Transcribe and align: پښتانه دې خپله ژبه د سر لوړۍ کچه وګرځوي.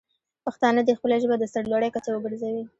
پښتانه 0.45 0.81
دې 0.83 0.93
خپله 0.99 1.15
ژبه 1.23 1.35
د 1.39 1.43
سر 1.53 1.63
لوړۍ 1.71 1.89
کچه 1.95 2.09
وګرځوي. 2.13 2.63